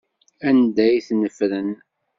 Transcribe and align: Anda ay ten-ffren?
Anda 0.47 0.81
ay 0.87 0.99
ten-ffren? 1.07 1.69